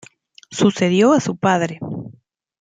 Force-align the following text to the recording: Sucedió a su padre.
Sucedió 0.49 1.13
a 1.13 1.19
su 1.19 1.37
padre. 1.37 1.79